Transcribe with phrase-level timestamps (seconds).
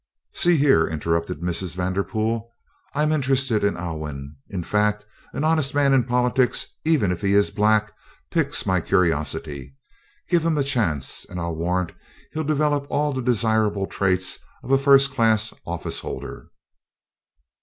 [0.33, 1.75] "See here," interrupted Mrs.
[1.75, 2.49] Vanderpool.
[2.95, 7.51] "I'm interested in Alwyn; in fact, an honest man in politics, even if he is
[7.51, 7.93] black,
[8.31, 9.75] piques my curiosity.
[10.27, 11.91] Give him a chance and I'll warrant
[12.33, 16.49] he'll develop all the desirable traits of a first class office holder."